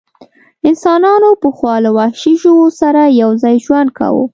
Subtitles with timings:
[0.69, 4.25] انسانانو پخوا له وحشي ژوو سره یو ځای ژوند کاوه.